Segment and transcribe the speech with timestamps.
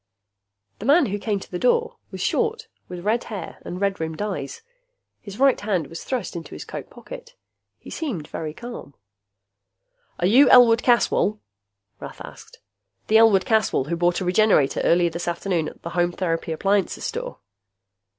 [0.79, 4.19] The man who came to the door was short, with red hair and red rimmed
[4.19, 4.63] eyes.
[5.19, 7.35] His right hand was thrust into his coat pocket.
[7.77, 8.95] He seemed very calm.
[10.17, 11.39] "Are you Elwood Caswell?"
[11.99, 12.57] Rath asked.
[13.09, 17.03] "The Elwood Caswell who bought a Regenerator early this afternoon at the Home Therapy Appliances
[17.03, 17.37] Store?"